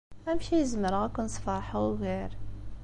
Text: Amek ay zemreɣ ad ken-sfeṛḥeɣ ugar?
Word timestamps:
Amek 0.29 0.47
ay 0.55 0.65
zemreɣ 0.71 1.01
ad 1.03 1.11
ken-sfeṛḥeɣ 1.15 1.83
ugar? 1.91 2.31